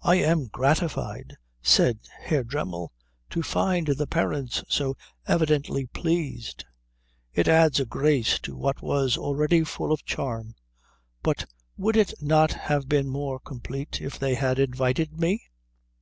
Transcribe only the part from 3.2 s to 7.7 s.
"to find the parents so evidently pleased. It